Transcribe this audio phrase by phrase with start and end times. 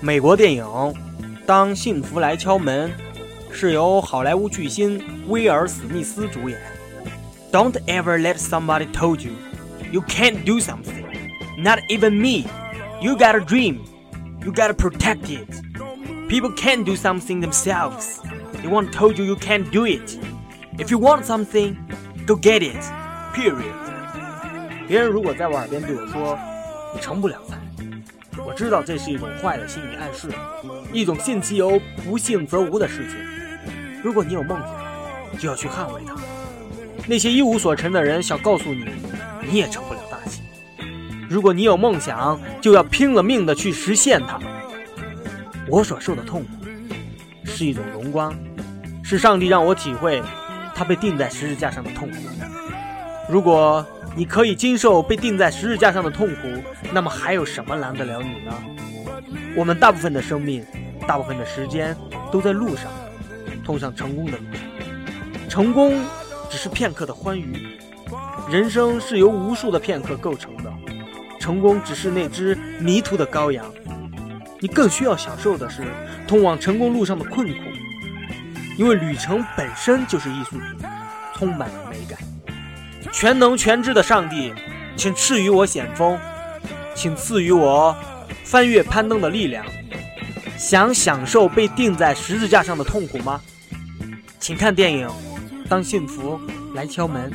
[0.00, 0.64] 美国电影《
[1.46, 2.90] 当幸福来敲门》
[3.52, 6.58] 是由好莱坞巨星威尔·史密斯主演。
[7.52, 9.32] Don't ever let somebody told you
[9.92, 11.04] you can't do something.
[11.56, 12.48] Not even me.
[13.00, 13.80] You gotta dream.
[14.44, 15.48] You gotta protect it.
[16.28, 18.20] People can't do something themselves.
[18.60, 20.18] They won't told you you can't do it.
[20.78, 21.76] If you want something,
[22.26, 22.82] go get it.
[23.34, 23.72] Period.
[24.88, 26.38] 别人如果在我耳边对我说“
[26.94, 27.56] 你成不了才”，
[28.45, 30.29] 我知道这是一种坏的心理暗示，
[30.91, 33.17] 一种信其有不信则无的事情。
[34.03, 36.15] 如果你有梦想，就要去捍卫它。
[37.07, 38.85] 那些一无所成的人想告诉你，
[39.49, 40.41] 你也成不了大器。
[41.29, 44.39] 如果你有梦想，就要拼了命的去实现它。
[45.67, 46.49] 我所受的痛苦
[47.45, 48.35] 是一种荣光，
[49.03, 50.21] 是上帝让我体会
[50.73, 52.17] 他被钉在十字架上的痛苦。
[53.29, 56.47] 如果你可以经受被钉在十字架上的痛苦，
[56.91, 58.51] 那么还有什么难得了你呢？
[59.55, 60.65] 我们大部分的生命，
[61.07, 61.95] 大部分的时间
[62.31, 62.91] 都在路上，
[63.63, 64.63] 通向成功的路上。
[65.47, 66.03] 成功
[66.49, 67.77] 只是片刻的欢愉，
[68.49, 70.73] 人生是由无数的片刻构成的。
[71.39, 73.71] 成功只是那只迷途的羔羊，
[74.59, 75.83] 你更需要享受的是
[76.27, 77.63] 通往成功路上的困苦，
[78.75, 80.63] 因为旅程本身就是艺术品，
[81.35, 82.17] 充满了美感。
[83.11, 84.53] 全能全知的上帝，
[84.95, 86.19] 请赐予我险峰，
[86.93, 87.95] 请赐予我
[88.43, 89.65] 翻越攀登的力量。
[90.57, 93.39] 想享受被钉在十字架上的痛苦吗？
[94.39, 95.07] 请看电影
[95.69, 96.39] 《当幸福
[96.73, 97.31] 来敲门》。